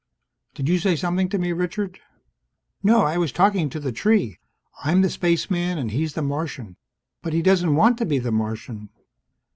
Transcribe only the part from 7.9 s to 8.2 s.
to be